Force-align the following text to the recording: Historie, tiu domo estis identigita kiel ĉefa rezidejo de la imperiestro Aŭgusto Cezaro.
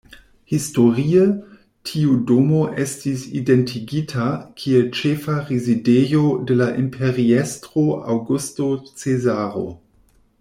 Historie, 0.51 1.25
tiu 1.89 2.13
domo 2.31 2.61
estis 2.85 3.25
identigita 3.41 4.25
kiel 4.61 4.87
ĉefa 5.01 5.35
rezidejo 5.51 6.23
de 6.51 6.57
la 6.63 6.69
imperiestro 6.85 7.85
Aŭgusto 8.15 8.71
Cezaro. 9.03 9.67